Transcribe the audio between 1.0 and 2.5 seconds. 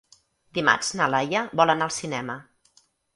na Laia vol anar al cinema.